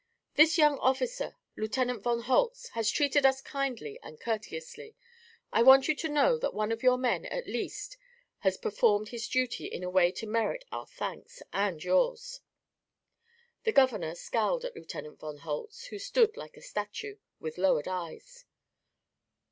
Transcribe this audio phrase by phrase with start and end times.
[0.33, 4.95] This young officer, Lieutenant von Holtz, has treated us kindly and courteously.
[5.53, 7.97] I want you to know that one of your men, at least,
[8.39, 12.41] has performed his duty in a way to merit our thanks and yours."
[13.63, 18.45] The governor scowled at Lieutenant von Holtz, who stood like a statue, with lowered eyes.